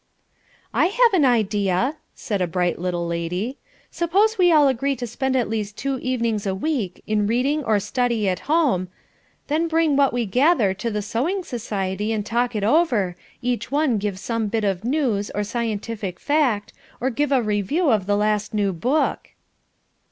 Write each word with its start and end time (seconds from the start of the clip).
"I 0.73 0.87
have 0.87 1.13
an 1.13 1.25
idea," 1.25 1.97
said 2.15 2.41
a 2.41 2.47
bright 2.47 2.79
little 2.79 3.05
lady. 3.05 3.59
"Suppose 3.91 4.35
we 4.35 4.51
all 4.51 4.67
agree 4.67 4.95
to 4.95 5.05
spend 5.05 5.35
at 5.35 5.47
least 5.47 5.77
two 5.77 5.99
evenings 5.99 6.47
a 6.47 6.55
week 6.55 7.03
in 7.05 7.27
reading 7.27 7.63
or 7.63 7.79
study 7.79 8.27
at 8.27 8.39
home, 8.49 8.87
then 9.45 9.67
bring 9.67 9.95
what 9.95 10.11
we 10.11 10.25
gather 10.25 10.73
to 10.73 10.89
the 10.89 11.03
sewing 11.03 11.43
society 11.43 12.11
and 12.11 12.25
talk 12.25 12.55
it 12.55 12.63
over, 12.63 13.15
each 13.43 13.71
one 13.71 13.99
give 13.99 14.17
some 14.17 14.47
bit 14.47 14.63
of 14.63 14.83
news 14.83 15.29
or 15.35 15.43
scientific 15.43 16.19
fact, 16.19 16.73
or 16.99 17.11
give 17.11 17.31
a 17.31 17.43
review 17.43 17.91
of 17.91 18.07
the 18.07 18.17
last 18.17 18.55
new 18.55 18.73
book." 18.73 19.29